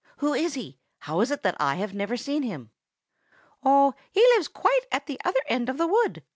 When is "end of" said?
5.47-5.77